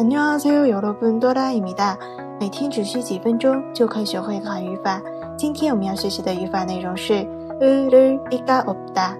[0.00, 1.98] 안녕하세요여러분多拉입니다
[2.40, 4.98] 每天只需几分钟就可以学会韩语法。
[5.36, 7.22] 今天我们要学习的语法内容是
[7.60, 9.14] 을리가없 다，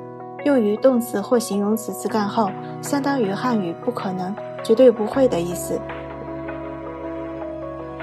[0.46, 2.51] 用于动词或形容词词干后，
[2.81, 4.35] 相当于汉语不可能、
[4.65, 5.79] 绝对不会的意思。